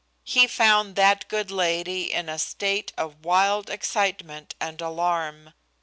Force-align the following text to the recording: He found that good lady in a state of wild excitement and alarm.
He 0.23 0.47
found 0.47 0.95
that 0.95 1.27
good 1.27 1.51
lady 1.51 2.11
in 2.11 2.27
a 2.27 2.39
state 2.39 2.91
of 2.97 3.23
wild 3.23 3.69
excitement 3.69 4.55
and 4.59 4.81
alarm. 4.81 5.53